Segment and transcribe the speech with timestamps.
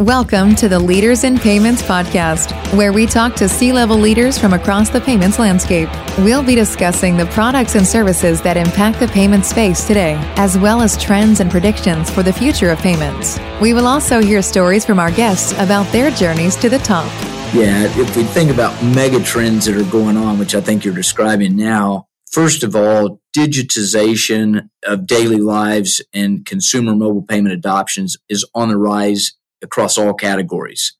[0.00, 4.54] Welcome to the Leaders in Payments podcast, where we talk to C level leaders from
[4.54, 5.90] across the payments landscape.
[6.20, 10.80] We'll be discussing the products and services that impact the payment space today, as well
[10.80, 13.38] as trends and predictions for the future of payments.
[13.60, 17.12] We will also hear stories from our guests about their journeys to the top.
[17.52, 20.94] Yeah, if we think about mega trends that are going on, which I think you're
[20.94, 28.46] describing now, first of all, digitization of daily lives and consumer mobile payment adoptions is
[28.54, 29.32] on the rise
[29.62, 30.96] across all categories,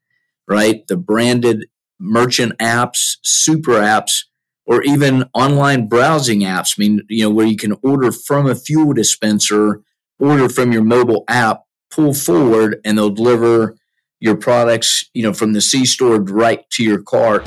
[0.48, 0.86] right?
[0.88, 1.66] The branded
[1.98, 4.24] merchant apps, super apps,
[4.66, 6.74] or even online browsing apps.
[6.78, 9.82] I mean, you know, where you can order from a fuel dispenser,
[10.18, 13.76] order from your mobile app, pull forward, and they'll deliver
[14.20, 17.46] your products, you know, from the C store right to your cart.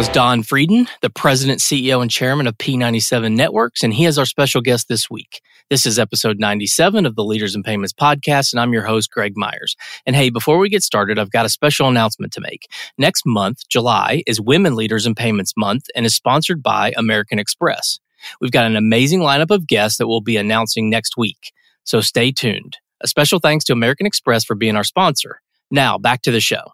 [0.00, 4.24] Was Don Frieden, the president, CEO, and chairman of P97 Networks, and he is our
[4.24, 5.42] special guest this week.
[5.68, 9.34] This is episode 97 of the Leaders in Payments podcast, and I'm your host, Greg
[9.36, 9.76] Myers.
[10.06, 12.66] And hey, before we get started, I've got a special announcement to make.
[12.96, 18.00] Next month, July, is Women Leaders in Payments Month and is sponsored by American Express.
[18.40, 21.52] We've got an amazing lineup of guests that we'll be announcing next week,
[21.84, 22.78] so stay tuned.
[23.02, 25.42] A special thanks to American Express for being our sponsor.
[25.70, 26.72] Now, back to the show.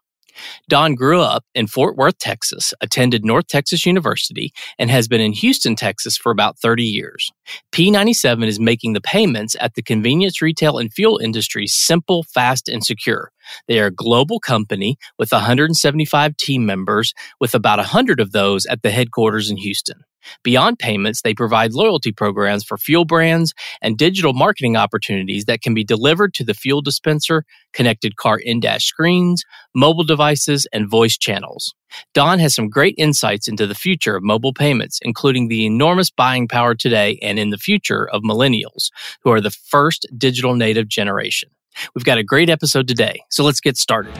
[0.69, 5.33] Don grew up in Fort Worth, Texas, attended North Texas University, and has been in
[5.33, 7.31] Houston, Texas for about 30 years.
[7.73, 12.85] P97 is making the payments at the convenience retail and fuel industry simple, fast, and
[12.85, 13.31] secure.
[13.69, 18.83] They are a global company with 175 team members, with about 100 of those at
[18.83, 20.03] the headquarters in Houston.
[20.43, 25.75] Beyond payments, they provide loyalty programs for fuel brands and digital marketing opportunities that can
[25.75, 31.75] be delivered to the fuel dispenser, connected car in-dash screens, mobile devices, and voice channels.
[32.15, 36.49] Don has some great insights into the future of mobile payments, including the enormous buying
[36.49, 38.91] power today and in the future of millennials,
[39.23, 41.51] who are the first digital native generation.
[41.95, 44.17] We've got a great episode today, so let's get started.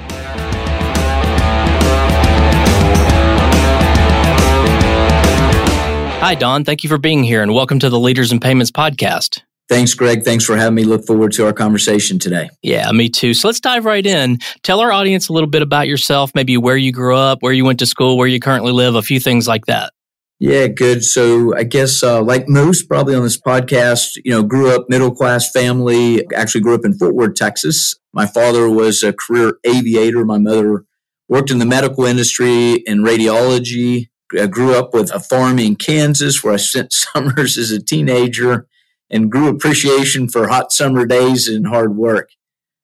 [6.19, 6.65] Hi, Don.
[6.65, 9.43] Thank you for being here and welcome to the Leaders in Payments podcast.
[9.69, 10.23] Thanks, Greg.
[10.23, 10.85] Thanks for having me.
[10.85, 12.51] Look forward to our conversation today.
[12.63, 13.35] Yeah, me too.
[13.35, 14.39] So let's dive right in.
[14.63, 17.65] Tell our audience a little bit about yourself, maybe where you grew up, where you
[17.65, 19.93] went to school, where you currently live, a few things like that.
[20.39, 21.03] Yeah, good.
[21.03, 25.15] So I guess, uh, like most probably on this podcast, you know, grew up middle
[25.15, 27.95] class family, actually grew up in Fort Worth, Texas.
[28.13, 30.25] My father was a career aviator.
[30.27, 30.85] My mother
[31.29, 34.09] worked in the medical industry in radiology.
[34.39, 38.67] I grew up with a farm in Kansas where I spent summers as a teenager
[39.09, 42.29] and grew appreciation for hot summer days and hard work.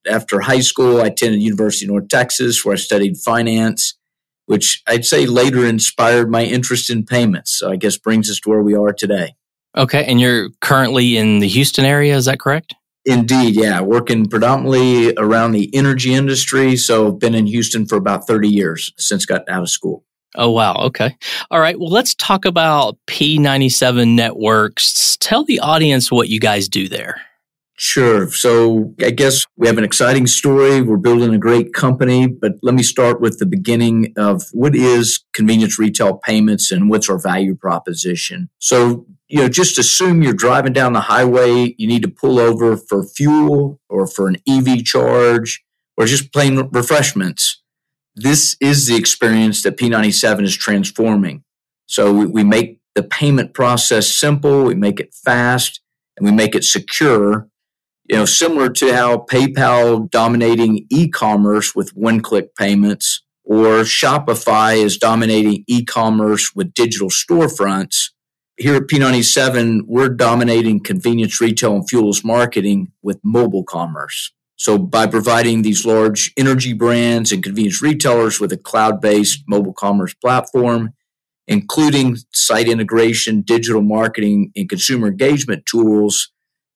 [0.08, 3.98] After high school, I attended University of North Texas where I studied finance,
[4.52, 7.58] which I'd say later inspired my interest in payments.
[7.58, 9.34] So I guess brings us to where we are today.
[9.74, 10.04] Okay.
[10.04, 12.74] And you're currently in the Houston area, is that correct?
[13.06, 13.80] Indeed, yeah.
[13.80, 16.76] Working predominantly around the energy industry.
[16.76, 20.04] So I've been in Houston for about 30 years since got out of school.
[20.34, 20.74] Oh, wow.
[20.74, 21.16] Okay.
[21.50, 21.80] All right.
[21.80, 25.16] Well, let's talk about P97 networks.
[25.18, 27.22] Tell the audience what you guys do there.
[27.76, 28.30] Sure.
[28.30, 30.82] So I guess we have an exciting story.
[30.82, 35.24] We're building a great company, but let me start with the beginning of what is
[35.32, 38.50] convenience retail payments and what's our value proposition.
[38.58, 42.76] So, you know, just assume you're driving down the highway, you need to pull over
[42.76, 45.64] for fuel or for an EV charge
[45.96, 47.62] or just plain refreshments
[48.14, 51.44] this is the experience that P97 is transforming.
[51.86, 55.80] So we, we make the payment process simple, we make it fast,
[56.16, 57.48] and we make it secure.
[58.12, 65.64] You know, similar to how PayPal dominating e-commerce with one-click payments or Shopify is dominating
[65.66, 68.10] e-commerce with digital storefronts.
[68.58, 74.30] Here at P97, we're dominating convenience retail and fuels marketing with mobile commerce.
[74.56, 80.12] So by providing these large energy brands and convenience retailers with a cloud-based mobile commerce
[80.12, 80.92] platform,
[81.48, 86.31] including site integration, digital marketing, and consumer engagement tools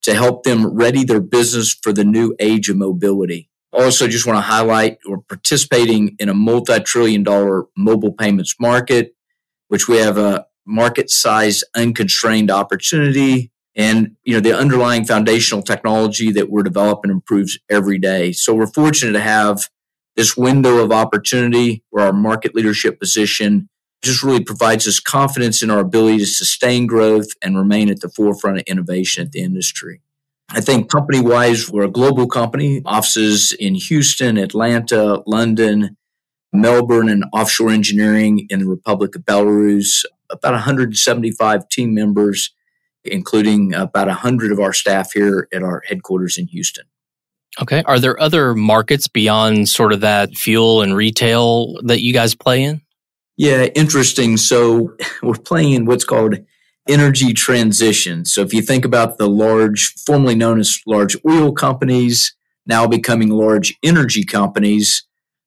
[0.07, 3.49] to help them ready their business for the new age of mobility.
[3.73, 9.13] Also, just want to highlight we're participating in a multi-trillion dollar mobile payments market,
[9.67, 16.31] which we have a market size unconstrained opportunity and you know the underlying foundational technology
[16.31, 19.69] that we're developing improves every day so we're fortunate to have
[20.17, 23.69] this window of opportunity where our market leadership position
[24.03, 28.09] just really provides us confidence in our ability to sustain growth and remain at the
[28.09, 30.01] forefront of innovation at the industry
[30.49, 35.97] i think company wise we're a global company offices in houston atlanta london
[36.53, 42.53] melbourne and offshore engineering in the republic of belarus about 175 team members
[43.11, 46.85] including about 100 of our staff here at our headquarters in Houston.
[47.61, 47.81] Okay.
[47.85, 52.63] Are there other markets beyond sort of that fuel and retail that you guys play
[52.63, 52.81] in?
[53.37, 54.37] Yeah, interesting.
[54.37, 56.35] So we're playing in what's called
[56.89, 58.25] energy transition.
[58.25, 62.35] So if you think about the large, formerly known as large oil companies,
[62.65, 65.03] now becoming large energy companies,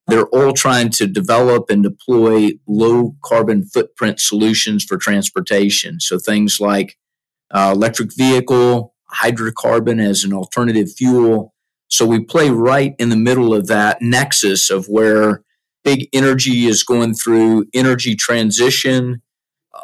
[0.07, 6.01] they're all trying to develop and deploy low carbon footprint solutions for transportation.
[6.01, 6.97] So things like
[7.51, 11.55] uh, electric vehicle, hydrocarbon as an alternative fuel.
[11.89, 15.43] So we play right in the middle of that nexus of where
[15.85, 19.23] big energy is going through energy transition.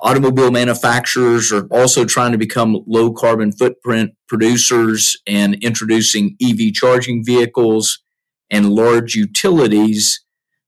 [0.02, 7.24] Automobile manufacturers are also trying to become low carbon footprint producers and introducing EV charging
[7.24, 8.02] vehicles
[8.50, 10.22] and large utilities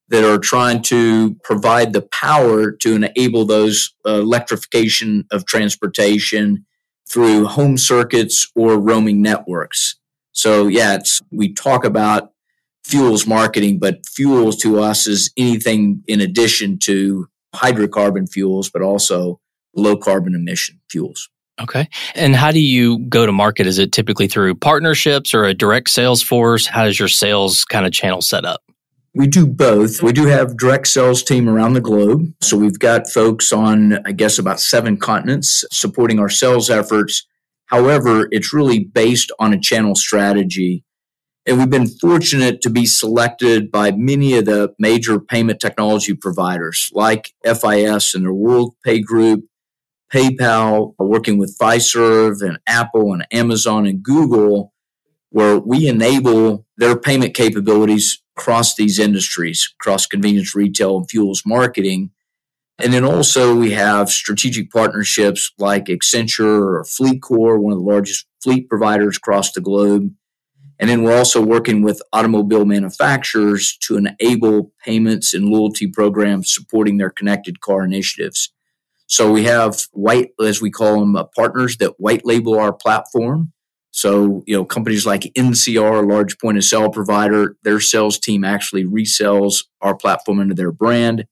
[0.09, 6.65] that are trying to provide the power to enable those uh, electrification of transportation
[7.09, 9.97] through home circuits or roaming networks.
[10.33, 12.33] So yeah, it's, we talk about
[12.89, 19.41] fuels marketing, but fuels to us is anything in addition to hydrocarbon fuels, but also
[19.77, 21.29] low carbon emission fuels.
[21.61, 21.89] Okay.
[22.15, 23.67] And how do you go to market?
[23.67, 26.67] Is it typically through partnerships or a direct sales force?
[26.67, 28.63] How does your sales kind of channel set up?
[29.15, 30.03] We do both.
[30.03, 32.33] We do have direct sales team around the globe.
[32.41, 37.27] So we've got folks on, I guess, about seven continents supporting our sales efforts.
[37.67, 40.85] However, it's really based on a channel strategy.
[41.49, 46.91] And we've been fortunate to be selected by many of the major payment technology providers
[46.93, 49.47] like FIS and their WorldPay Group,
[50.13, 54.75] PayPal, working with Fiserv and Apple and Amazon and Google,
[55.31, 62.11] where we enable their payment capabilities across these industries, across convenience retail and fuels marketing.
[62.79, 68.27] And then also we have strategic partnerships like Accenture or FleetCor, one of the largest
[68.43, 70.13] fleet providers across the globe.
[70.79, 76.99] And then we're also working with automobile manufacturers to enable payments and loyalty programs supporting
[76.99, 78.53] their connected car initiatives.
[79.07, 83.53] So we have white, as we call them, uh, partners that white label our platform.
[83.91, 88.45] So, you know, companies like NCR, a large point of sale provider, their sales team
[88.45, 91.25] actually resells our platform under their brand,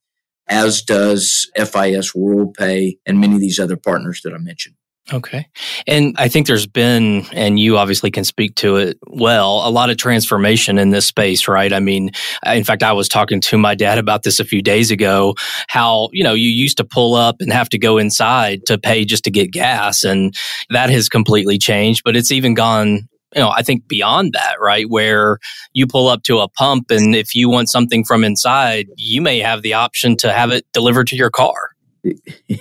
[0.49, 4.77] as does FIS WorldPay and many of these other partners that I mentioned.
[5.13, 5.47] Okay.
[5.87, 9.89] And I think there's been, and you obviously can speak to it well, a lot
[9.89, 11.73] of transformation in this space, right?
[11.73, 12.11] I mean,
[12.45, 15.35] in fact, I was talking to my dad about this a few days ago,
[15.69, 19.05] how, you know, you used to pull up and have to go inside to pay
[19.05, 20.03] just to get gas.
[20.03, 20.35] And
[20.71, 24.89] that has completely changed, but it's even gone you know, I think beyond that, right?
[24.89, 25.39] Where
[25.75, 29.41] you pull up to a pump and if you want something from inside, you may
[29.41, 31.71] have the option to have it delivered to your car.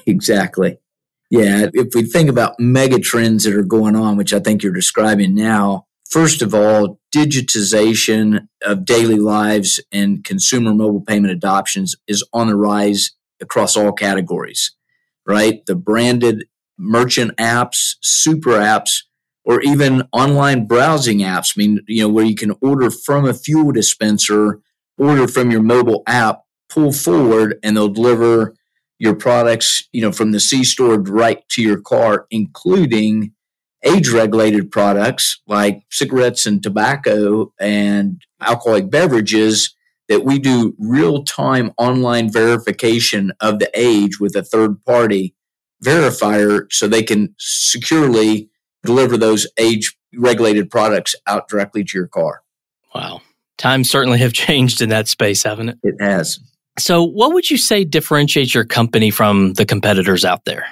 [0.08, 0.78] Exactly.
[1.30, 4.74] Yeah, if we think about mega trends that are going on, which I think you're
[4.74, 12.24] describing now, first of all, digitization of daily lives and consumer mobile payment adoptions is
[12.32, 13.12] on the rise
[13.42, 14.76] across all categories,
[15.26, 15.66] right?
[15.66, 16.46] The branded
[16.78, 19.04] merchant apps, super apps,
[19.44, 21.54] or even online browsing apps.
[21.56, 24.60] I mean, you know, where you can order from a fuel dispenser,
[24.98, 28.56] order from your mobile app, pull forward, and they'll deliver
[29.00, 33.34] your products, you know, from the C store right to your car, including
[33.84, 39.76] age regulated products like cigarettes and tobacco and alcoholic beverages
[40.08, 45.36] that we do real time online verification of the age with a third party
[45.84, 48.50] verifier so they can securely
[48.84, 52.42] deliver those age regulated products out directly to your car.
[52.94, 53.22] Wow.
[53.58, 55.78] Times certainly have changed in that space, haven't it?
[55.84, 56.40] It has.
[56.78, 60.66] So, what would you say differentiates your company from the competitors out there?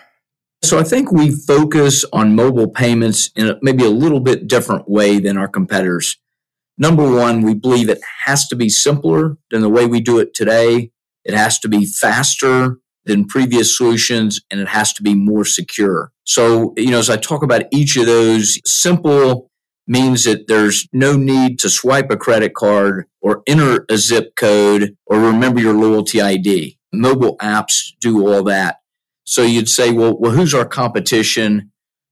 [0.63, 5.19] So, I think we focus on mobile payments in maybe a little bit different way
[5.19, 6.17] than our competitors.
[6.77, 10.33] Number one, we believe it has to be simpler than the way we do it
[10.33, 10.91] today.
[11.23, 16.11] It has to be faster than previous solutions and it has to be more secure.
[16.23, 19.51] So, you know, as I talk about each of those, simple
[19.87, 24.95] means that there's no need to swipe a credit card or enter a zip code
[25.05, 26.77] or remember your loyalty ID.
[26.91, 28.77] Mobile apps do all that.
[29.25, 31.71] So you'd say, well, well, who's our competition?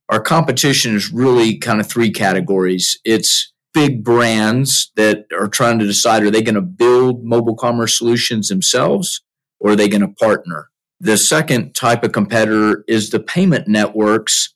[0.10, 3.00] Our competition is really kind of three categories.
[3.06, 7.98] It's big brands that are trying to decide are they going to build mobile commerce
[7.98, 9.22] solutions themselves
[9.60, 10.70] or are they going to partner?
[11.00, 14.54] The second type of competitor is the payment networks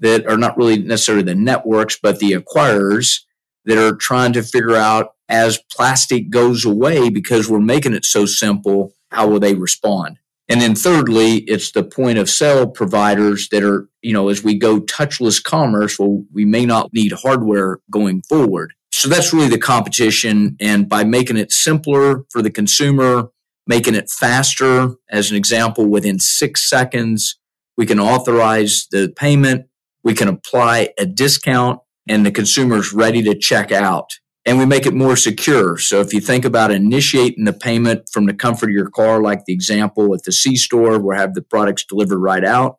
[0.00, 3.20] that are not really necessarily the networks, but the acquirers
[3.64, 8.26] that are trying to figure out as plastic goes away because we're making it so
[8.26, 10.18] simple, how will they respond?
[10.48, 14.56] And then thirdly, it's the point of sale providers that are, you know, as we
[14.56, 18.72] go touchless commerce, well, we may not need hardware going forward.
[18.92, 20.56] So that's really the competition.
[20.60, 23.30] And by making it simpler for the consumer,
[23.66, 27.38] making it faster, as an example, within six seconds,
[27.76, 29.66] we can authorize the payment,
[30.06, 34.08] we can apply a discount, and the consumer is ready to check out.
[34.44, 35.78] And we make it more secure.
[35.78, 39.46] So if you think about initiating the payment from the comfort of your car, like
[39.46, 42.78] the example at the C store where have the products delivered right out,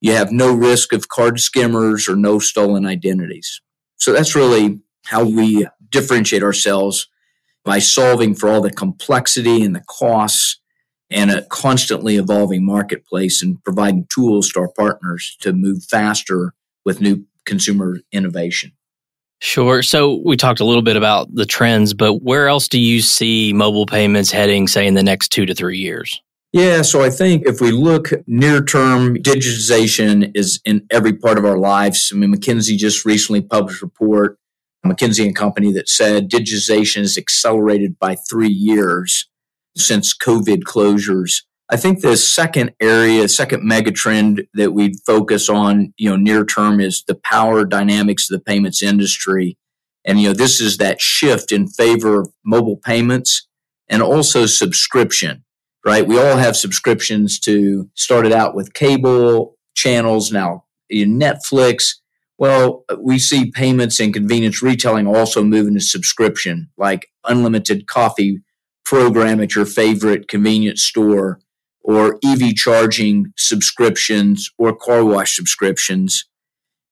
[0.00, 3.60] you have no risk of card skimmers or no stolen identities.
[3.96, 7.08] So that's really how we differentiate ourselves
[7.64, 10.60] by solving for all the complexity and the costs
[11.10, 16.54] and a constantly evolving marketplace and providing tools to our partners to move faster
[16.90, 18.72] with new consumer innovation.
[19.38, 19.80] Sure.
[19.82, 23.52] So we talked a little bit about the trends, but where else do you see
[23.52, 26.20] mobile payments heading, say, in the next two to three years?
[26.52, 31.44] Yeah, so I think if we look near term, digitization is in every part of
[31.44, 32.10] our lives.
[32.12, 34.36] I mean, McKinsey just recently published a report,
[34.84, 39.28] McKinsey and Company, that said digitization is accelerated by three years
[39.76, 41.44] since COVID closures.
[41.72, 46.80] I think the second area, second megatrend that we'd focus on, you know, near term
[46.80, 49.56] is the power dynamics of the payments industry.
[50.04, 53.46] And, you know, this is that shift in favor of mobile payments
[53.88, 55.44] and also subscription,
[55.86, 56.04] right?
[56.04, 61.94] We all have subscriptions to started out with cable channels, now Netflix.
[62.36, 68.40] Well, we see payments and convenience retailing also moving to subscription, like unlimited coffee
[68.84, 71.38] program at your favorite convenience store
[71.82, 76.26] or EV charging subscriptions or car wash subscriptions.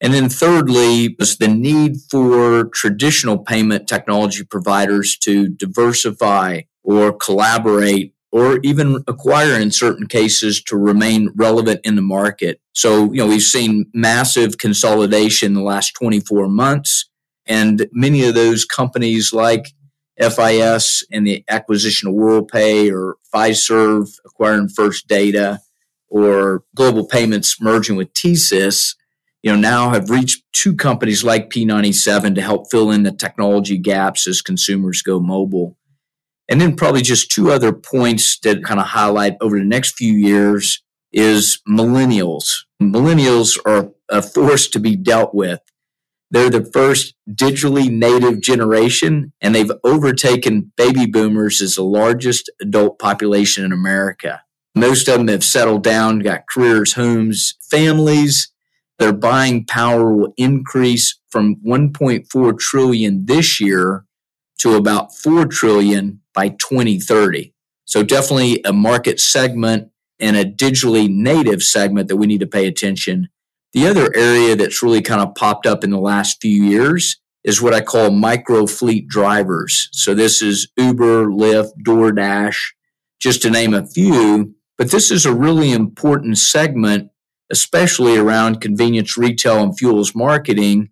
[0.01, 8.15] And then thirdly is the need for traditional payment technology providers to diversify or collaborate
[8.31, 12.61] or even acquire in certain cases to remain relevant in the market.
[12.75, 17.09] So, you know, we've seen massive consolidation in the last 24 months
[17.49, 19.73] and many of those companies like
[20.21, 25.61] FIS and the acquisition of WorldPay or Fiserv acquiring First Data
[26.09, 28.95] or Global Payments merging with TSYS,
[29.43, 33.79] you know, now have reached two companies like P97 to help fill in the technology
[33.79, 35.77] gaps as consumers go mobile.
[36.49, 40.13] And then probably just two other points that kind of highlight over the next few
[40.13, 40.83] years
[41.13, 42.65] is millennials.
[42.83, 45.61] Millennials are a force to be dealt with.
[46.31, 52.99] They're the first digitally native generation, and they've overtaken baby boomers as the largest adult
[52.99, 54.43] population in America.
[54.75, 58.53] Most of them have settled down, got careers, homes, families.
[58.99, 64.05] Their buying power will increase from 1.4 trillion this year
[64.59, 67.55] to about 4 trillion by 2030.
[67.87, 72.67] So definitely a market segment and a digitally native segment that we need to pay
[72.67, 73.29] attention
[73.73, 77.63] the other area that's really kind of popped up in the last few years is
[77.63, 79.89] what I call micro fleet drivers.
[79.93, 82.59] So this is Uber, Lyft, DoorDash,
[83.21, 84.55] just to name a few.
[84.77, 87.11] But this is a really important segment,
[87.51, 90.91] especially around convenience retail and fuels marketing,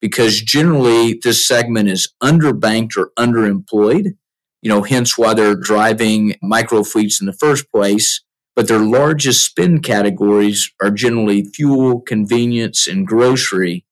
[0.00, 4.16] because generally this segment is underbanked or underemployed.
[4.62, 8.23] You know, hence why they're driving micro fleets in the first place
[8.54, 13.84] but their largest spend categories are generally fuel, convenience, and grocery.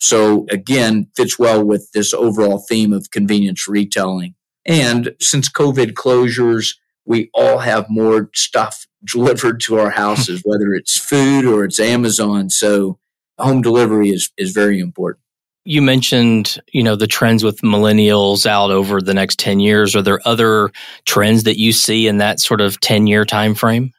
[0.00, 4.34] So again, fits well with this overall theme of convenience retailing.
[4.66, 10.98] And since COVID closures, we all have more stuff delivered to our houses, whether it's
[10.98, 12.50] food or it's Amazon.
[12.50, 12.98] So
[13.38, 15.22] home delivery is, is very important.
[15.64, 19.94] You mentioned, you know, the trends with millennials out over the next 10 years.
[19.94, 20.70] Are there other
[21.04, 23.92] trends that you see in that sort of 10 year time frame?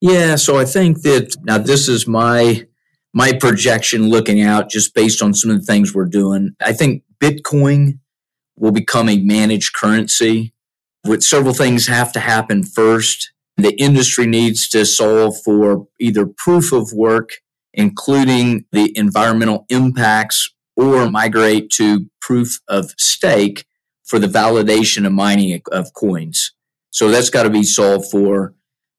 [0.00, 2.66] Yeah, so I think that now this is my
[3.14, 6.54] my projection looking out just based on some of the things we're doing.
[6.60, 7.98] I think Bitcoin
[8.56, 10.52] will become a managed currency.
[11.06, 13.32] With several things have to happen first.
[13.56, 17.30] The industry needs to solve for either proof of work,
[17.72, 23.64] including the environmental impacts, or migrate to proof of stake
[24.04, 26.52] for the validation of mining of coins.
[26.90, 28.54] So that's got to be solved for.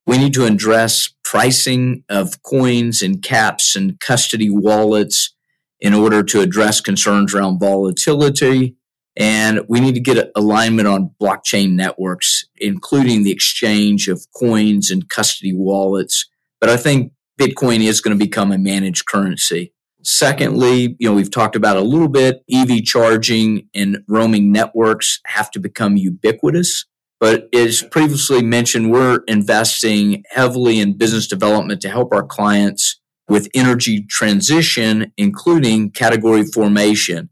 [0.08, 5.36] We need to address pricing of coins and caps and custody wallets
[5.82, 8.78] in order to address concerns around volatility.
[9.18, 15.10] And we need to get alignment on blockchain networks, including the exchange of coins and
[15.10, 16.30] custody wallets.
[16.62, 19.74] But I think Bitcoin is going to become a managed currency.
[20.04, 25.52] Secondly, you know, we've talked about a little bit EV charging and roaming networks have
[25.52, 26.86] to become ubiquitous.
[27.19, 33.50] But as previously mentioned, we're investing heavily in business development to help our clients with
[33.53, 37.29] energy transition, including category formation.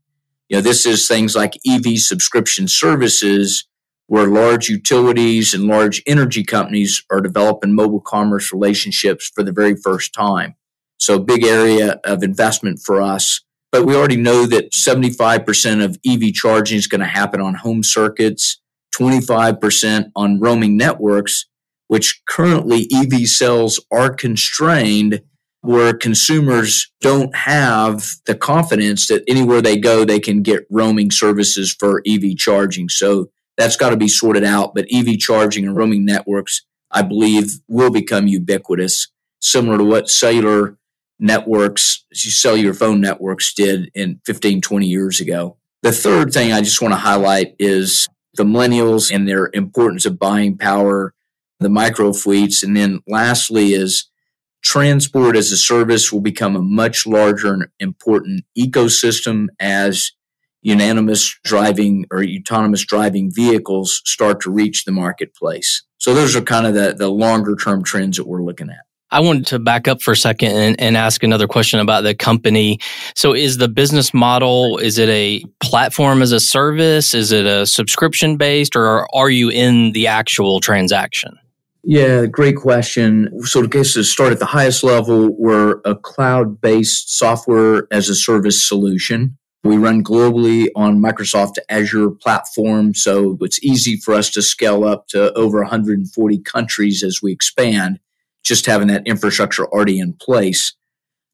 [0.49, 3.67] You know, this is things like EV subscription services
[4.07, 9.75] where large utilities and large energy companies are developing mobile commerce relationships for the very
[9.75, 10.55] first time.
[10.99, 13.41] So big area of investment for us.
[13.71, 17.83] But we already know that 75% of EV charging is going to happen on home
[17.83, 18.61] circuits,
[18.97, 21.45] 25% on roaming networks,
[21.87, 25.21] which currently EV sales are constrained
[25.61, 31.75] where consumers don't have the confidence that anywhere they go, they can get roaming services
[31.77, 32.87] for EV charging.
[32.87, 34.75] So that's got to be sorted out.
[34.75, 36.61] But EV charging and roaming networks,
[36.91, 39.07] I believe, will become ubiquitous,
[39.41, 40.77] similar to what cellular
[41.19, 45.57] networks, cellular phone networks did in 15, 20 years ago.
[45.81, 50.19] The third thing I just want to highlight is the millennials and their importance of
[50.19, 51.13] buying power,
[51.59, 52.63] the micro fleets.
[52.63, 54.09] And then lastly is
[54.61, 60.11] transport as a service will become a much larger and important ecosystem as
[60.61, 65.83] unanimous driving or autonomous driving vehicles start to reach the marketplace.
[65.99, 68.84] So those are kind of the, the longer term trends that we're looking at.
[69.15, 72.13] I wanted to back up for a second and, and, ask another question about the
[72.13, 72.79] company.
[73.15, 77.13] So is the business model, is it a platform as a service?
[77.13, 81.39] Is it a subscription based or are you in the actual transaction?
[81.85, 83.41] Yeah, great question.
[83.43, 88.09] So to get to start at the highest level, we're a cloud based software as
[88.09, 89.37] a service solution.
[89.63, 95.07] We run globally on Microsoft Azure platform, so it's easy for us to scale up
[95.07, 97.99] to over 140 countries as we expand,
[98.45, 100.73] just having that infrastructure already in place.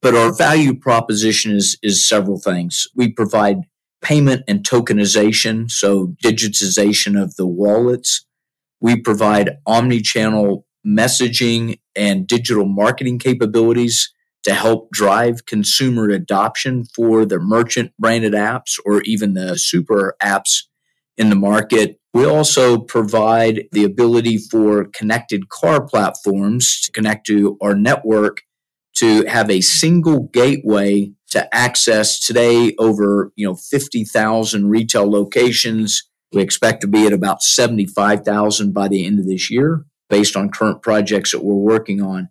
[0.01, 2.87] But our value proposition is, is several things.
[2.95, 3.57] We provide
[4.01, 8.25] payment and tokenization, so digitization of the wallets.
[8.79, 14.11] We provide omni-channel messaging and digital marketing capabilities
[14.43, 20.63] to help drive consumer adoption for the merchant branded apps or even the super apps
[21.17, 21.97] in the market.
[22.13, 28.41] We also provide the ability for connected car platforms to connect to our network
[28.95, 36.09] to have a single gateway to access today over, you know, 50,000 retail locations.
[36.33, 40.49] We expect to be at about 75,000 by the end of this year based on
[40.49, 42.29] current projects that we're working on.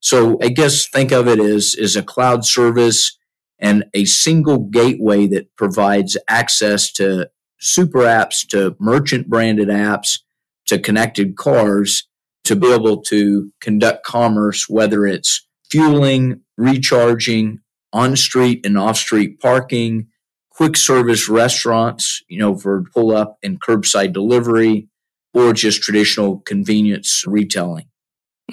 [0.00, 3.16] So I guess think of it as, as a cloud service
[3.60, 10.20] and a single gateway that provides access to super apps, to merchant branded apps,
[10.66, 12.06] to connected cars
[12.44, 17.60] to be able to conduct commerce, whether it's fueling, recharging,
[17.92, 20.06] on street and off street parking,
[20.50, 24.88] quick service restaurants, you know, for pull up and curbside delivery,
[25.34, 27.86] or just traditional convenience retailing.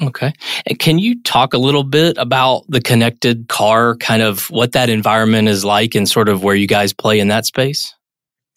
[0.02, 0.34] Okay.
[0.78, 5.48] Can you talk a little bit about the connected car, kind of what that environment
[5.48, 7.96] is like and sort of where you guys play in that space?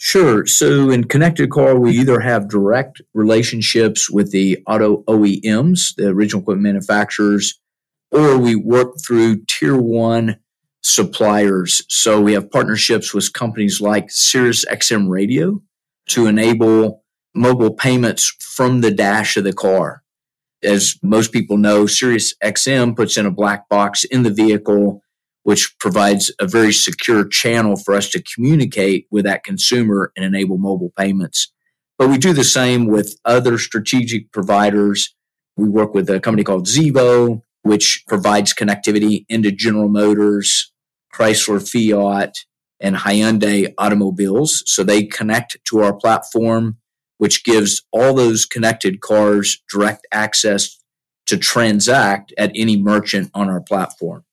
[0.03, 0.47] Sure.
[0.47, 6.41] So in connected car, we either have direct relationships with the auto OEMs, the original
[6.41, 7.61] equipment manufacturers,
[8.11, 10.39] or we work through tier one
[10.83, 11.83] suppliers.
[11.91, 15.63] So we have partnerships with companies like Sirius XM Radio
[16.09, 20.03] to enable mobile payments from the dash of the car
[20.63, 25.03] as most people know, Sirius XM puts in a black box in the vehicle,
[25.43, 30.59] which provides a very secure channel for us to communicate with that consumer and enable
[30.59, 31.53] mobile payments.
[31.99, 35.15] But we do the same with other strategic providers.
[35.57, 40.73] We work with a company called Xevo, which provides connectivity into General Motors,
[41.15, 42.35] Chrysler Fiat,
[42.81, 44.63] and Hyundai automobiles.
[44.67, 46.79] So they connect to our platform
[47.21, 50.79] which gives all those connected cars direct access
[51.27, 54.25] to transact at any merchant on our platform.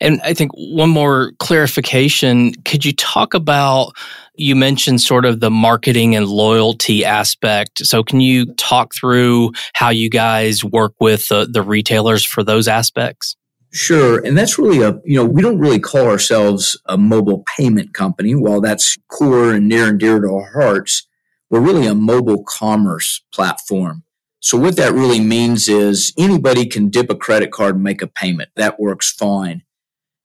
[0.00, 3.96] And I think one more clarification could you talk about
[4.38, 7.84] you mentioned sort of the marketing and loyalty aspect.
[7.84, 12.68] So can you talk through how you guys work with the, the retailers for those
[12.68, 13.36] aspects?
[13.72, 14.24] Sure.
[14.24, 18.34] And that's really a, you know, we don't really call ourselves a mobile payment company.
[18.34, 21.06] While that's core and near and dear to our hearts,
[21.50, 24.04] we're really a mobile commerce platform.
[24.40, 28.06] So what that really means is anybody can dip a credit card and make a
[28.06, 28.50] payment.
[28.54, 29.62] That works fine.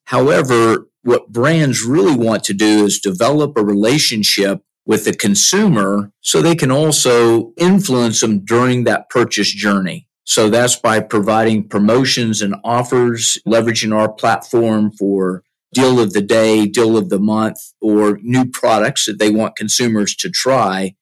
[0.05, 6.41] However, what brands really want to do is develop a relationship with the consumer so
[6.41, 10.07] they can also influence them during that purchase journey.
[10.25, 16.65] So that's by providing promotions and offers, leveraging our platform for deal of the day,
[16.65, 20.95] deal of the month, or new products that they want consumers to try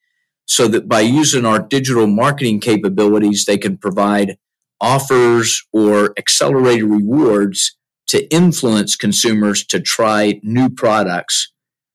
[0.46, 4.36] so that by using our digital marketing capabilities, they can provide
[4.80, 7.76] offers or accelerated rewards
[8.12, 11.50] to influence consumers to try new products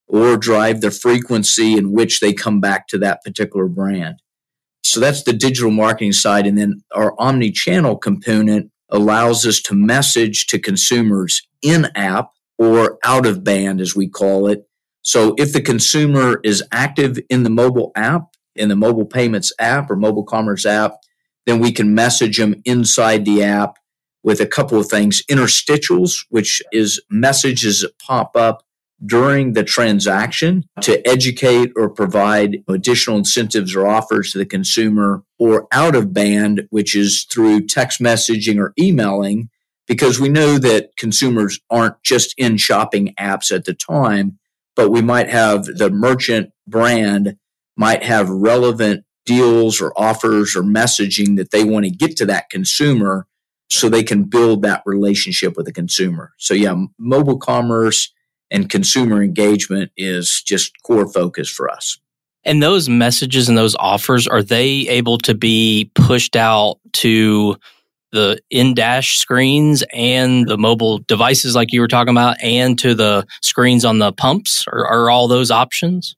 [0.08, 4.16] or drive the frequency in which they come back to that particular brand.
[4.84, 6.48] So that's the digital marketing side.
[6.48, 12.98] And then our omni channel component allows us to message to consumers in app or
[13.04, 14.68] out of band, as we call it.
[15.04, 18.24] So if the consumer is active in the mobile app,
[18.56, 20.96] in the mobile payments app or mobile commerce app,
[21.46, 23.78] then we can message them inside the app
[24.28, 25.24] with a couple of things.
[25.32, 28.62] Interstitials, which is messages that pop up
[29.06, 35.66] during the transaction to educate or provide additional incentives or offers to the consumer, or
[35.72, 39.50] out of band, which is through text messaging or emailing,
[39.88, 44.38] because we know that consumers aren't just in shopping apps at the time,
[44.76, 47.38] but we might have the merchant brand
[47.78, 52.50] might have relevant deals or offers or messaging that they want to get to that
[52.50, 53.26] consumer
[53.70, 56.34] so they can build that relationship with the consumer.
[56.38, 58.14] So yeah, mobile commerce
[58.50, 62.00] and consumer engagement is just core focus for us.
[62.44, 67.58] And those messages and those offers, are they able to be pushed out to
[68.14, 72.96] the in dash screens and the mobile devices like you were talking about and to
[72.96, 74.66] the screens on the pumps?
[74.72, 76.16] Or are all those options?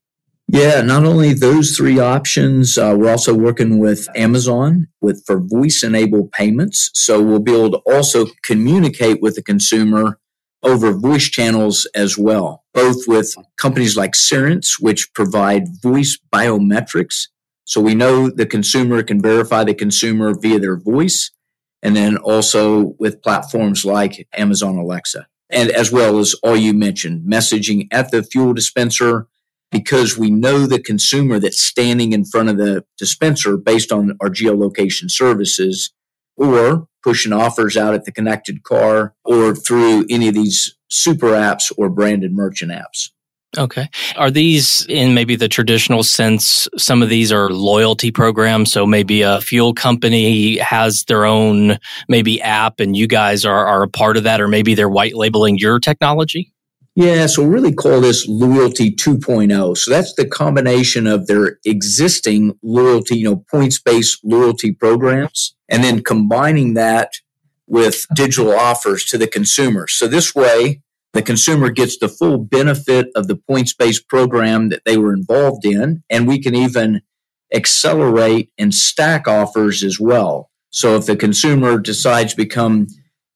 [0.52, 5.84] Yeah, not only those three options, uh, we're also working with Amazon with for voice
[5.84, 6.90] enabled payments.
[6.96, 10.18] So we'll be able to also communicate with the consumer
[10.64, 17.28] over voice channels as well, both with companies like Cerence, which provide voice biometrics.
[17.66, 21.30] So we know the consumer can verify the consumer via their voice.
[21.84, 25.28] And then also with platforms like Amazon Alexa.
[25.52, 29.28] And as well as all you mentioned, messaging at the fuel dispenser,
[29.71, 34.29] because we know the consumer that's standing in front of the dispenser based on our
[34.29, 35.91] geolocation services
[36.36, 41.71] or pushing offers out at the connected car or through any of these super apps
[41.77, 43.10] or branded merchant apps.
[43.58, 43.89] Okay.
[44.15, 46.67] Are these in maybe the traditional sense?
[46.77, 48.71] Some of these are loyalty programs.
[48.71, 53.82] So maybe a fuel company has their own maybe app and you guys are, are
[53.82, 56.53] a part of that, or maybe they're white labeling your technology?
[57.00, 59.78] Yeah, so really call this loyalty 2.0.
[59.78, 65.82] So that's the combination of their existing loyalty, you know, points based loyalty programs, and
[65.82, 67.14] then combining that
[67.68, 69.88] with digital offers to the consumer.
[69.88, 70.82] So this way,
[71.14, 75.64] the consumer gets the full benefit of the points based program that they were involved
[75.64, 77.02] in, and we can even
[77.54, 80.50] accelerate and stack offers as well.
[80.70, 82.88] So if the consumer decides to become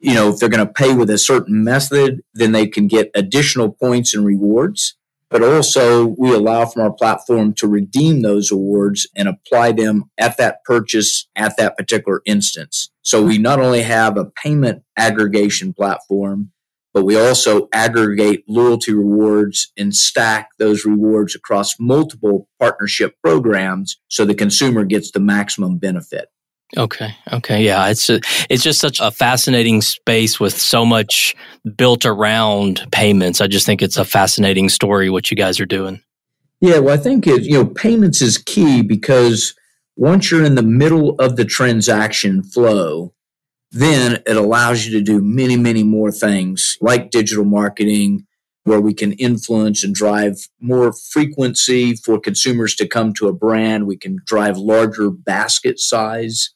[0.04, 3.10] you know, if they're going to pay with a certain method, then they can get
[3.16, 4.98] additional points and rewards.
[5.30, 10.36] But also, we allow from our platform to redeem those awards and apply them at
[10.38, 12.92] that purchase at that particular instance.
[13.02, 16.52] So we not only have a payment aggregation platform,
[16.94, 24.26] but we also aggregate loyalty rewards and stack those rewards across multiple partnership programs so
[24.26, 26.28] the consumer gets the maximum benefit.
[26.76, 27.16] Okay.
[27.32, 27.64] Okay.
[27.64, 27.88] Yeah.
[27.90, 31.36] It's a, it's just such a fascinating space with so much
[31.76, 33.42] built around payments.
[33.42, 36.02] I just think it's a fascinating story what you guys are doing.
[36.62, 36.80] Yeah.
[36.80, 39.54] Well, I think it, you know payments is key because
[39.96, 43.14] once you're in the middle of the transaction flow,
[43.72, 48.26] then it allows you to do many, many more things like digital marketing,
[48.64, 53.88] where we can influence and drive more frequency for consumers to come to a brand.
[53.88, 56.52] We can drive larger basket size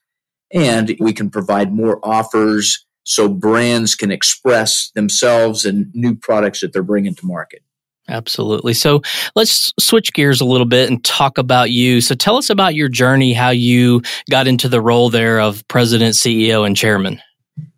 [0.53, 6.73] and we can provide more offers so brands can express themselves and new products that
[6.73, 7.61] they're bringing to market.
[8.09, 8.73] Absolutely.
[8.73, 9.01] So
[9.35, 11.99] let's switch gears a little bit and talk about you.
[11.99, 16.15] So tell us about your journey, how you got into the role there of president,
[16.15, 17.21] CEO, and chairman.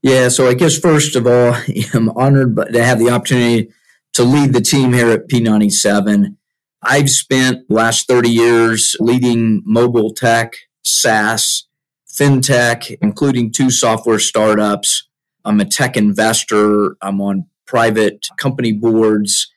[0.04, 0.30] Yeah.
[0.30, 1.56] So I guess first of all,
[1.94, 3.72] I'm honored to have the opportunity
[4.20, 6.36] to lead the team here at P97.
[6.84, 11.70] I've spent the last 30 years leading mobile tech, SaaS,
[12.06, 15.08] fintech, including two software startups.
[15.46, 16.98] I'm a tech investor.
[17.02, 19.50] I'm on private company boards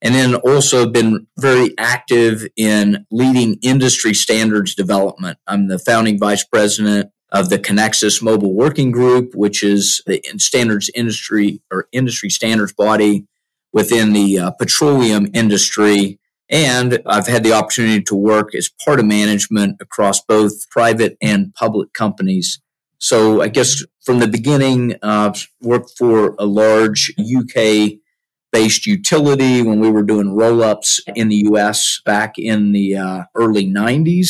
[0.00, 5.38] and then also been very active in leading industry standards development.
[5.48, 10.88] I'm the founding vice president of the Conexxus Mobile Working Group, which is the standards
[10.94, 13.26] industry or industry standards body
[13.74, 16.18] within the uh, petroleum industry.
[16.48, 21.52] And I've had the opportunity to work as part of management across both private and
[21.54, 22.60] public companies.
[22.98, 27.98] So I guess from the beginning, uh, worked for a large UK
[28.52, 33.24] based utility when we were doing roll ups in the US back in the uh,
[33.34, 34.28] early 90s,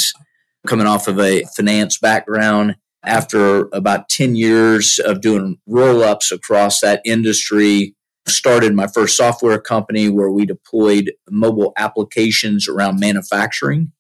[0.66, 2.76] coming off of a finance background.
[3.04, 7.94] After about 10 years of doing roll ups across that industry,
[8.26, 13.92] started my first software company where we deployed mobile applications around manufacturing.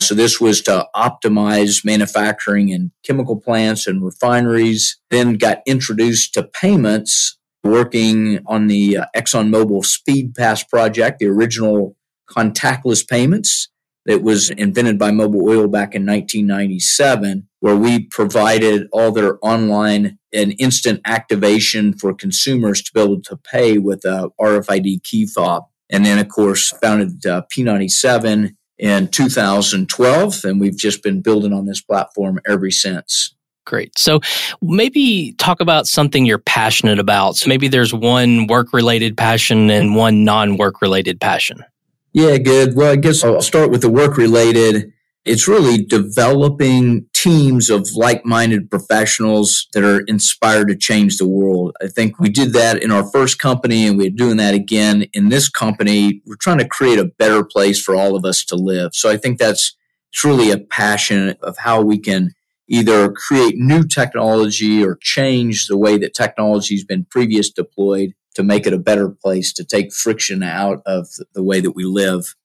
[0.00, 4.98] So this was to optimize manufacturing in chemical plants and refineries.
[5.10, 11.96] Then got introduced to payments, working on the uh, ExxonMobil Speed Pass project, the original
[12.28, 13.68] contactless payments
[14.04, 20.16] that was invented by Mobil Oil back in 1997, where we provided all their online
[20.32, 25.64] and instant activation for consumers to be able to pay with a RFID key fob.
[25.90, 31.66] And then, of course, founded uh, P97 in 2012, and we've just been building on
[31.66, 33.34] this platform ever since.
[33.64, 33.98] Great.
[33.98, 34.20] So
[34.62, 37.34] maybe talk about something you're passionate about.
[37.34, 41.64] So maybe there's one work related passion and one non work related passion.
[42.12, 42.76] Yeah, good.
[42.76, 44.92] Well, I guess I'll start with the work related.
[45.24, 51.74] It's really developing teams of like minded professionals that are inspired to change the world.
[51.82, 55.28] I think we did that in our first company and we're doing that again in
[55.28, 56.22] this company.
[56.24, 58.94] We're trying to create a better place for all of us to live.
[58.94, 59.76] So I think that's
[60.14, 62.30] truly a passion of how we can
[62.68, 68.44] either create new technology or change the way that technology has been previous deployed to
[68.44, 72.36] make it a better place, to take friction out of the way that we live.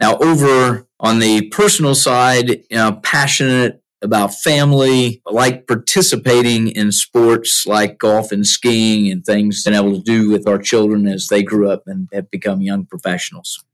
[0.00, 7.66] Now, over on the personal side, you know, passionate about family, like participating in sports
[7.66, 11.42] like golf and skiing and things, and able to do with our children as they
[11.42, 13.64] grew up and have become young professionals.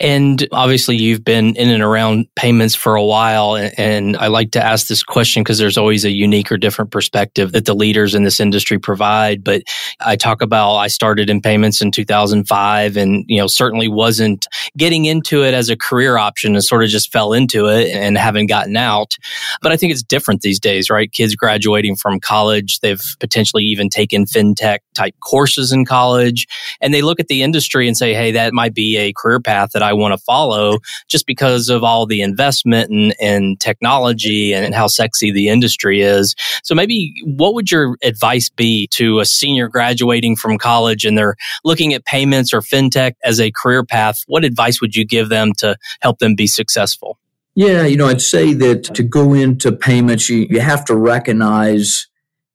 [0.00, 3.56] And obviously, you've been in and around payments for a while.
[3.56, 7.52] And I like to ask this question because there's always a unique or different perspective
[7.52, 9.44] that the leaders in this industry provide.
[9.44, 9.62] But
[10.00, 15.04] I talk about I started in payments in 2005 and, you know, certainly wasn't getting
[15.04, 18.46] into it as a career option and sort of just fell into it and haven't
[18.46, 19.16] gotten out.
[19.60, 21.12] But I think it's different these days, right?
[21.12, 26.46] Kids graduating from college, they've potentially even taken fintech type courses in college
[26.80, 29.70] and they look at the industry and say, hey, that might be a career path
[29.72, 34.52] that I I want to follow just because of all the investment and, and technology
[34.52, 36.36] and, and how sexy the industry is.
[36.62, 41.34] So maybe what would your advice be to a senior graduating from college and they're
[41.64, 44.22] looking at payments or fintech as a career path?
[44.28, 47.18] What advice would you give them to help them be successful?
[47.56, 52.06] Yeah, you know, I'd say that to go into payments, you, you have to recognize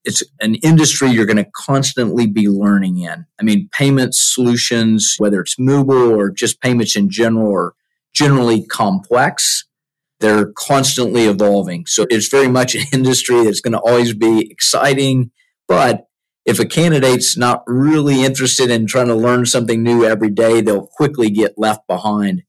[0.06, 3.26] it's an industry you're going to constantly be learning in.
[3.40, 7.74] I mean, payment solutions, whether it's mobile or just payments in general, are
[8.14, 9.66] generally complex.
[10.20, 11.86] They're constantly evolving.
[11.88, 15.32] So it's very much an industry that's going to always be exciting.
[15.68, 16.08] But
[16.46, 20.88] if a candidate's not really interested in trying to learn something new every day, they'll
[20.88, 22.44] quickly get left behind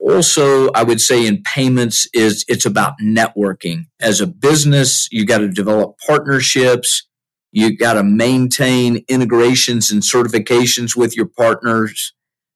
[0.00, 3.86] also i would say in payments is it's about networking.
[4.00, 7.06] As a business you got to develop partnerships.
[7.52, 12.12] You got to maintain integrations and certifications with your partners.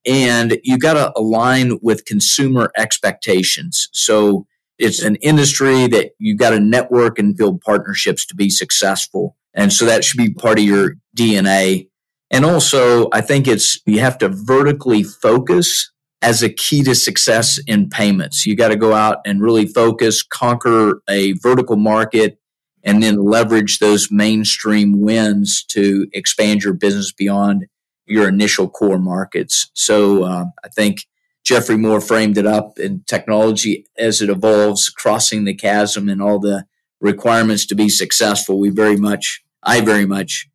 [0.07, 3.89] And you got to align with consumer expectations.
[3.93, 4.47] So
[4.79, 9.37] it's an industry that you got to network and build partnerships to be successful.
[9.55, 11.89] And so that should be part of your dna
[12.31, 15.93] and also i think it's you have to vertically focus
[16.25, 18.47] as a key to success in payments.
[18.47, 22.39] You got to go out and really focus, conquer a vertical market,
[22.83, 27.67] and then leverage those mainstream wins to expand your business beyond
[28.07, 29.71] your initial core markets.
[29.75, 31.07] So uh, I think
[31.45, 36.39] Geoffrey Moore framed it up in technology as it evolves, crossing the chasm and all
[36.39, 36.65] the
[37.03, 38.59] requirements to be successful.
[38.59, 40.49] We very much, I very much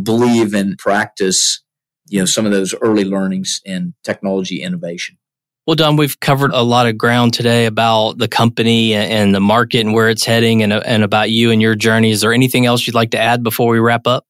[0.00, 1.64] believe and practice
[2.08, 5.18] you know some of those early learnings in technology innovation.
[5.66, 9.80] Well, Don, we've covered a lot of ground today about the company and the market
[9.80, 12.12] and where it's heading and, and about you and your journey.
[12.12, 14.24] Is there anything else you'd like to add before we wrap up?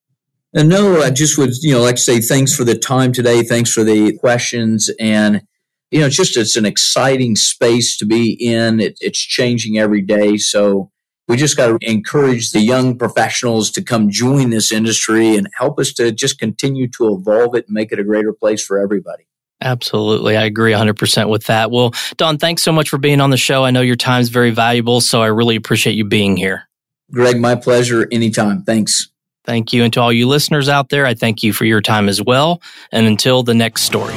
[0.55, 3.13] And uh, no, I just would, you know, like to say thanks for the time
[3.13, 3.43] today.
[3.43, 4.91] Thanks for the questions.
[4.99, 5.43] And,
[5.91, 8.81] you know, it's just, it's an exciting space to be in.
[8.81, 10.39] It, it's changing every day.
[10.39, 10.91] So
[11.29, 15.79] we just got to encourage the young professionals to come join this industry and help
[15.79, 19.27] us to just continue to evolve it and make it a greater place for everybody.
[19.61, 20.37] Absolutely.
[20.37, 21.71] I agree 100% with that.
[21.71, 23.65] Well, Don, thanks so much for being on the show.
[23.65, 26.69] I know your time is very valuable, so I really appreciate you being here.
[27.11, 28.07] Greg, my pleasure.
[28.13, 28.63] Anytime.
[28.63, 29.09] Thanks.
[29.45, 29.85] Thank you.
[29.85, 32.61] And to all you listeners out there, I thank you for your time as well.
[32.93, 34.17] And until the next story.